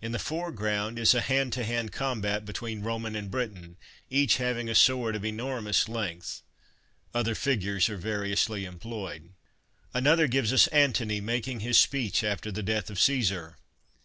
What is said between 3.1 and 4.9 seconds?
and Briton, each having a